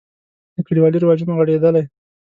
له 0.55 0.61
کلیوالي 0.67 0.97
رواجونو 0.99 1.37
غړېدلی. 1.39 1.83